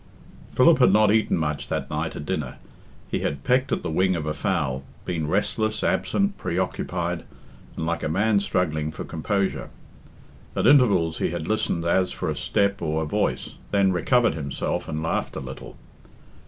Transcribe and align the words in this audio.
XIX. 0.47 0.57
Philip 0.57 0.79
had 0.79 0.93
not 0.93 1.11
eaten 1.11 1.37
much 1.37 1.67
that 1.67 1.87
night 1.91 2.15
at 2.15 2.25
dinner. 2.25 2.55
He 3.11 3.19
had 3.19 3.43
pecked 3.43 3.71
at 3.71 3.83
the 3.83 3.91
wing 3.91 4.15
of 4.15 4.25
a 4.25 4.33
fowl, 4.33 4.83
been 5.05 5.27
restless, 5.27 5.83
absent, 5.83 6.39
preoccupied, 6.39 7.23
and 7.77 7.85
like 7.85 8.01
a 8.01 8.09
man 8.09 8.39
struggling 8.39 8.91
for 8.91 9.03
composure. 9.03 9.69
At 10.55 10.65
intervals 10.65 11.19
he 11.19 11.29
had 11.29 11.47
listened 11.47 11.85
as 11.85 12.11
for 12.11 12.31
a 12.31 12.35
step 12.35 12.81
or 12.81 13.03
a 13.03 13.05
voice, 13.05 13.53
then 13.69 13.91
recovered 13.91 14.33
himself 14.33 14.89
and 14.89 15.03
laughed 15.03 15.35
a 15.35 15.39
little. 15.39 15.77